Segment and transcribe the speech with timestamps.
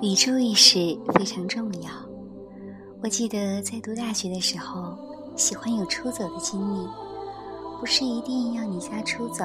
[0.00, 1.90] 宇宙意识非常重要。
[3.02, 4.96] 我记得在读大学的时候，
[5.34, 6.86] 喜欢有出走的经历，
[7.80, 9.44] 不是一定要离家出走，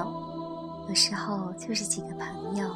[0.88, 2.70] 有时候就是几个朋友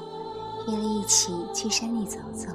[0.68, 2.48] 约了一起去山里走走。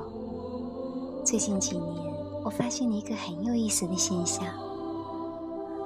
[1.25, 2.13] 最近几年，
[2.43, 4.45] 我发现了一个很有意思的现象：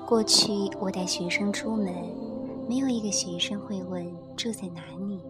[0.07, 0.51] 过去
[0.81, 1.93] 我带学生出门，
[2.67, 5.21] 没有一个学生会问住在哪里。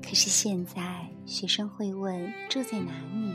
[0.00, 3.34] 可是现在，学生会问住在哪里。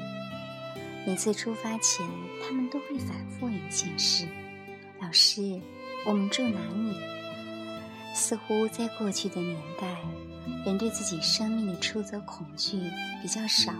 [1.05, 2.03] 每次出发前，
[2.41, 4.27] 他们都会反复一件事
[4.99, 5.61] ：“老师，
[6.03, 6.97] 我们住哪里？”
[8.15, 9.95] 似乎在过去的年代，
[10.65, 12.81] 人对自己生命的出走恐惧
[13.21, 13.71] 比较少。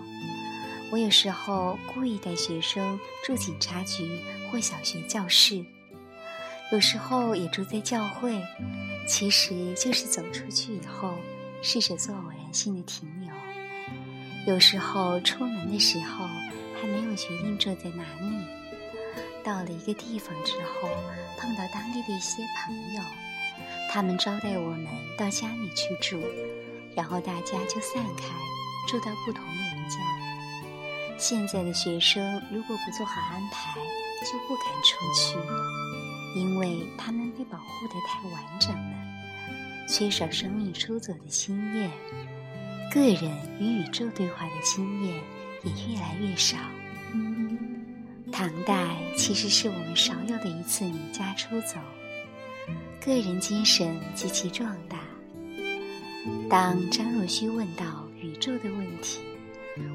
[0.91, 5.66] 我有时候故意带学生住警察局或小学教室，
[6.72, 8.39] 有时候也住在教会，
[9.08, 11.16] 其实就是走出去以后。
[11.66, 13.34] 试着做偶然性的停留。
[14.45, 16.27] 有时候出门的时候
[16.75, 18.45] 还没有决定住在哪里，
[19.41, 20.89] 到了一个地方之后，
[21.39, 23.02] 碰到当地的一些朋友，
[23.89, 24.85] 他们招待我们
[25.17, 26.22] 到家里去住，
[26.94, 28.25] 然后大家就散开，
[28.85, 29.97] 住到不同人家。
[31.17, 33.80] 现在的学生如果不做好安排，
[34.25, 35.38] 就不敢出去，
[36.38, 38.97] 因为他们被保护得太完整了。
[39.88, 41.89] 缺少生命出走的经验，
[42.94, 45.16] 个人与宇宙对话的经验
[45.63, 46.55] 也越来越少。
[48.31, 51.80] 唐代其实是我们少有的一次离家出走，
[53.03, 55.00] 个人精神极其壮大。
[56.47, 59.22] 当张若虚问到宇宙的问题，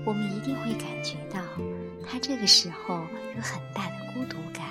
[0.04, 1.40] 我们一定会感觉到
[2.04, 4.64] 他这个时候有很大的孤独感。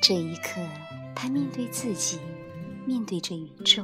[0.00, 0.58] 这一刻，
[1.14, 2.18] 他面对自己。
[2.86, 3.82] 面对着宇宙，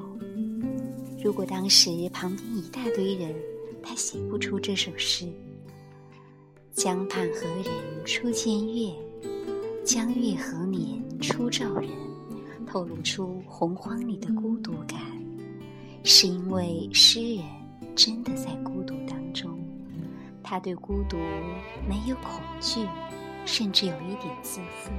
[1.23, 3.35] 如果当时旁边一大堆人，
[3.83, 5.29] 他写不出这首诗。
[6.73, 7.67] 江畔何人
[8.07, 8.91] 初见月？
[9.85, 11.91] 江月何年初照人？
[12.67, 14.99] 透露出洪荒里的孤独感，
[16.05, 17.45] 是因为诗人
[17.95, 19.59] 真的在孤独当中，
[20.43, 21.19] 他对孤独
[21.87, 22.87] 没有恐惧，
[23.45, 24.91] 甚至有一点自负。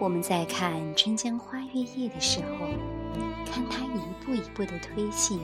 [0.00, 2.66] 我们在看《春江花月夜》的时候，
[3.50, 5.40] 看他一步一步的推进，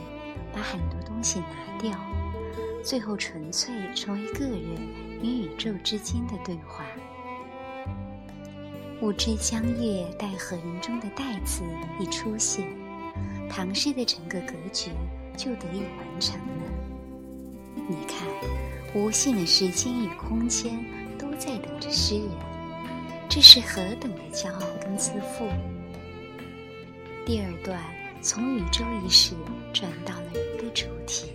[0.52, 1.98] 把很多东西拿掉，
[2.82, 4.60] 最后纯粹成为个人
[5.22, 6.84] 与宇宙之间的对话。
[9.00, 11.62] “五知江月待何人”中的“待”字
[11.98, 12.68] 一出现，
[13.50, 14.90] 唐诗的整个格局
[15.36, 16.44] 就得以完成了。
[17.88, 18.28] 你看，
[18.94, 20.78] 无限的时间与空间
[21.18, 22.28] 都在等着诗人。
[23.28, 25.48] 这是何等的骄傲跟自负！
[27.24, 27.80] 第二段
[28.20, 29.36] 从宇宙意识
[29.72, 31.30] 转到了人的主题。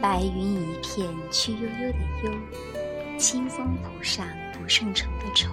[0.00, 5.50] 白云一片去悠悠的悠，清风浦上不胜愁的愁。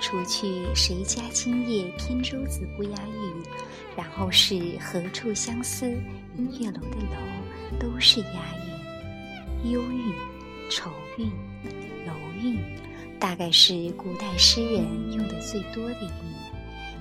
[0.00, 3.42] 除去谁家今夜扁舟子不押韵，
[3.94, 5.86] 然后是何处相思
[6.34, 8.26] 明月楼的楼，都是押
[9.64, 9.70] 韵。
[9.70, 10.14] 幽韵、
[10.70, 11.30] 愁韵、
[12.06, 12.58] 楼韵。
[13.20, 16.10] 大概是古代诗人用的最多的韵，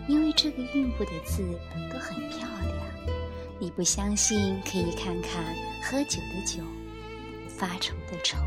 [0.07, 1.43] 因为这个韵部的字
[1.91, 2.73] 都很漂亮。
[3.59, 6.61] 你不相信，可以看看喝酒的酒，
[7.47, 8.37] 发愁的愁，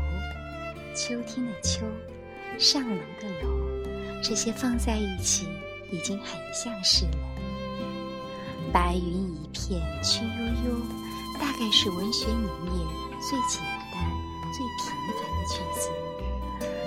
[0.93, 1.85] 秋天的秋，
[2.59, 5.47] 上楼的楼，这些放在一起
[5.91, 7.17] 已经很像是了。
[8.71, 10.79] 白云一片去悠悠，
[11.39, 12.87] 大概是文学里面
[13.19, 14.05] 最简单、
[14.53, 14.85] 最平
[15.15, 15.89] 凡的句子。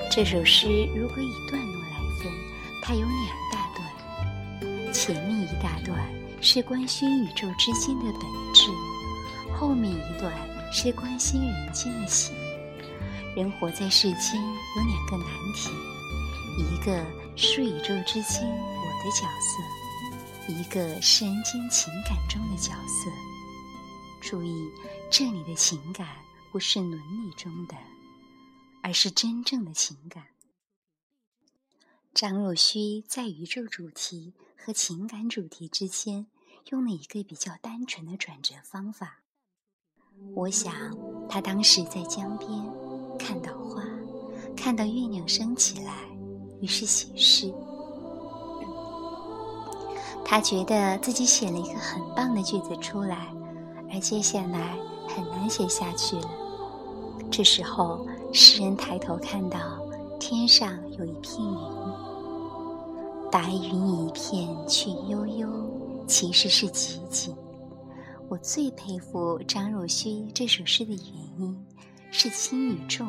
[0.09, 2.33] 这首诗如果以段落来分，
[2.85, 3.60] 它有两大。
[5.13, 6.09] 前面一大段
[6.41, 8.23] 是关心宇宙之间的本
[8.55, 8.71] 质，
[9.59, 10.33] 后面一段
[10.73, 12.33] 是关心人间的心。
[13.35, 15.69] 人活在世间有两个难题：
[16.63, 17.05] 一个
[17.37, 23.11] 是宇宙之间我的角色，一个是人间情感中的角色。
[24.21, 24.71] 注意，
[25.11, 26.07] 这里的情感
[26.53, 26.93] 不是伦
[27.27, 27.75] 理中的。
[28.81, 30.23] 而是真正的情感。
[32.15, 34.35] 张若虚在宇宙主题
[34.65, 36.27] 和情感主题之间
[36.71, 39.23] 用了一个比较单纯的转折方法。
[40.35, 40.73] 我想，
[41.29, 42.49] 他当时在江边
[43.19, 43.83] 看到花，
[44.57, 46.09] 看到月亮升起来，
[46.61, 47.53] 于是写诗。
[50.25, 53.35] 他觉得自己写了一个很棒的句子出来，
[53.93, 54.79] 而接下来
[55.09, 56.31] 很难写下去了。
[57.31, 58.07] 这时候。
[58.33, 59.85] 诗人抬头看到
[60.21, 61.53] 天上有一片云，
[63.33, 67.33] 白云一片去悠悠，其实是奇景。
[68.29, 71.01] 我最佩服张若虚这首诗的原
[71.39, 71.67] 因，
[72.11, 73.07] 是轻与重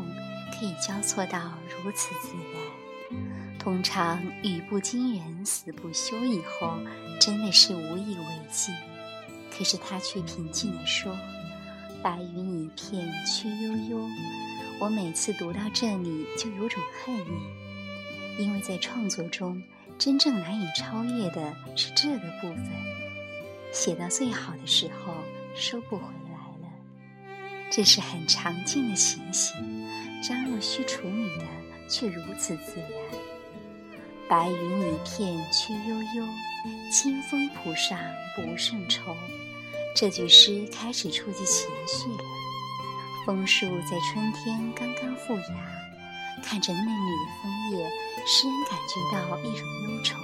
[0.51, 1.39] 可以交错到
[1.83, 3.17] 如此自然。
[3.57, 6.77] 通常语不惊人死不休以后，
[7.19, 8.71] 真的是无以为继。
[9.51, 11.17] 可是他却平静地说
[12.03, 14.07] ：“白云一片去悠悠。”
[14.79, 19.61] 我每次读到这里，就有种恨意，因为在创作中，
[20.01, 22.71] 真正难以超越的是这个部分。
[23.71, 25.13] 写到最好的时候，
[25.55, 26.73] 收不回来了，
[27.69, 29.55] 这是很常见的情形。
[30.23, 31.45] 张若虚处理的
[31.87, 32.89] 却如此自然。
[34.27, 36.27] 白云一片去悠悠，
[36.91, 37.99] 清风浦上
[38.35, 39.15] 不胜愁。
[39.95, 42.23] 这句诗开始触及情绪了。
[43.23, 45.80] 枫树在春天刚刚复芽，
[46.41, 47.89] 看着嫩绿的枫叶，
[48.25, 50.17] 诗人感觉到一种忧愁。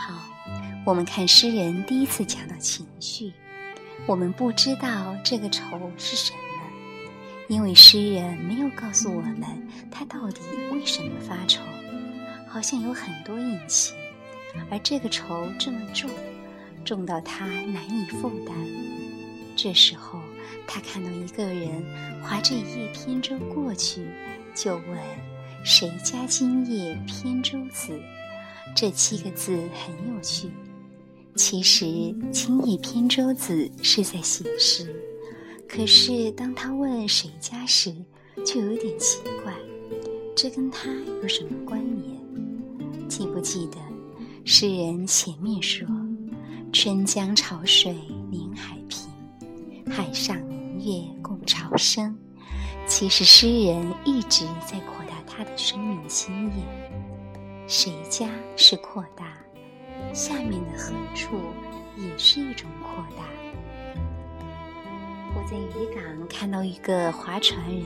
[0.00, 0.24] 好，
[0.84, 3.32] 我们看诗人第一次讲到情绪，
[4.06, 6.38] 我们不知道这个愁是什么，
[7.48, 10.40] 因为诗人没有告诉我们他到底
[10.72, 11.62] 为什么发愁，
[12.48, 13.96] 好像有很多隐情，
[14.70, 16.10] 而这个愁这么重。
[16.84, 18.56] 重到他难以负担。
[19.54, 20.18] 这时候，
[20.66, 21.82] 他看到一个人
[22.22, 24.06] 划着一叶扁舟过去，
[24.54, 24.98] 就问
[25.64, 27.98] ：“谁家今夜扁舟子？”
[28.74, 30.50] 这七个字很有趣。
[31.34, 31.86] 其实
[32.32, 34.94] “今夜扁舟子”是在写诗，
[35.68, 37.94] 可是当他问谁家时，
[38.44, 39.54] 就有点奇怪。
[40.34, 40.90] 这跟他
[41.22, 43.08] 有什么关联？
[43.08, 43.76] 记不记得
[44.44, 45.86] 诗人前面说？
[46.72, 47.94] 春江潮水
[48.30, 48.78] 连海，
[49.94, 52.16] 海上明月共潮生。
[52.86, 56.66] 其实诗人一直在扩大他的生命经验。
[57.68, 59.26] 谁家是扩大？
[60.14, 61.36] 下面的何处
[61.94, 63.24] 也是一种扩大。
[65.34, 67.84] 我在渔港看到一个划船人，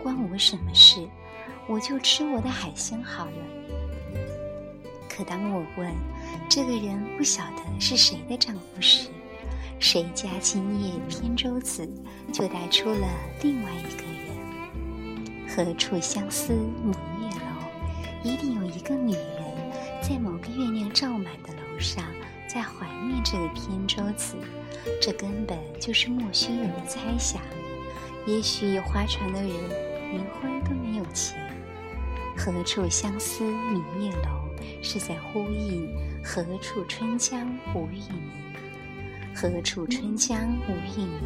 [0.00, 1.08] 关我什么事？
[1.66, 3.32] 我就吃我的海鲜好了。
[5.08, 5.92] 可当我问
[6.48, 9.08] 这个人不晓得是谁的丈夫时，
[9.78, 11.88] 谁家今夜扁舟子，
[12.32, 13.08] 就带出了
[13.42, 15.46] 另外一个人。
[15.48, 18.24] 何处相思明月楼？
[18.24, 19.44] 一定有一个女人，
[20.02, 22.04] 在某个月亮照满的楼上，
[22.48, 24.36] 在怀念这个扁舟子。
[25.00, 27.40] 这根本就是莫须有的猜想。
[28.26, 29.50] 也许划船的人
[30.10, 31.34] 连婚都没有结。
[32.36, 34.46] 何处相思明月楼？
[34.82, 35.88] 是在呼应
[36.24, 38.30] “何处春江无月明
[39.38, 41.20] ”，“何处春江无月明”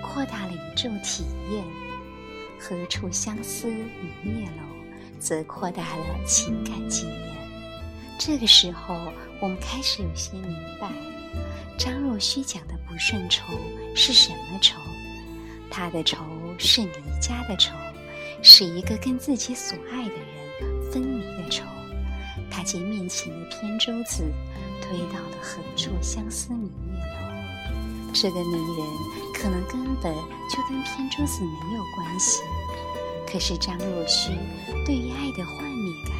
[0.00, 1.64] 扩大了宇宙体验
[2.56, 3.66] ，“何处相思
[4.22, 4.62] 明月楼”
[5.18, 7.36] 则扩大了情感经验。
[8.16, 8.94] 这个时候，
[9.40, 10.88] 我们开始有些明白，
[11.76, 13.52] 张若虚讲的不顺愁
[13.92, 14.78] 是什么愁？
[15.68, 16.16] 他的愁
[16.60, 17.74] 是离家的愁，
[18.40, 21.64] 是一个跟自己所爱的人分离的愁。
[22.48, 24.22] 他将面前的扁舟子
[24.80, 26.70] 推到了何处相思明。
[28.12, 28.86] 这个女人
[29.32, 30.14] 可能根本
[30.50, 32.42] 就跟扁舟子没有关系，
[33.30, 34.32] 可是张若虚
[34.84, 36.16] 对于爱的幻灭感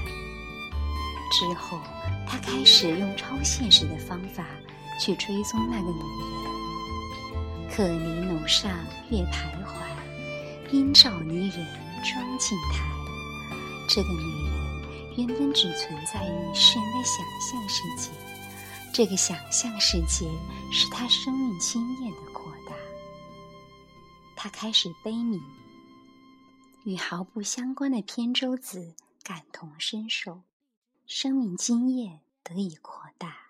[1.33, 1.79] 之后，
[2.27, 4.45] 他开始用超现实的方法
[5.01, 7.71] 去追踪那个女人。
[7.71, 8.71] 可离楼上
[9.11, 11.67] 月徘徊，应照离人
[12.05, 12.85] 妆镜台。
[13.89, 14.59] 这个女人。
[15.17, 18.09] 原本只存在于诗人的想象世界，
[18.93, 20.29] 这个想象世界
[20.73, 22.75] 是他生命经验的扩大。
[24.35, 25.41] 他开始悲悯，
[26.85, 30.43] 与毫不相关的扁舟子感同身受，
[31.07, 33.48] 生命经验得以扩大。